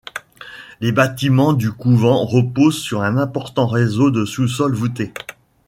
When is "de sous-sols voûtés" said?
4.09-5.13